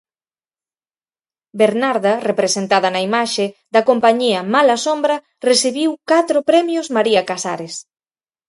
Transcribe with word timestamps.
'Bernarda', 1.59 2.21
representada 2.29 2.87
na 2.91 3.01
imaxe, 3.09 3.45
da 3.73 3.81
compañía 3.89 4.39
Malasombra, 4.53 5.15
recibiu 5.49 5.89
catro 6.11 6.37
premios 6.49 6.87
María 6.97 7.21
Casares. 7.29 7.73